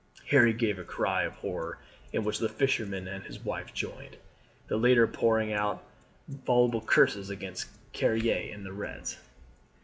[0.29, 1.77] Harry gave a cry of horror,
[2.11, 4.17] in which the fisherman and his wife joined,
[4.67, 5.83] the latter pouring out
[6.27, 9.19] voluble curses against Carrier and the Reds.